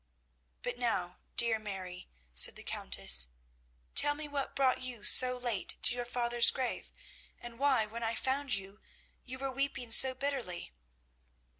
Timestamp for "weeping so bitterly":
9.51-10.71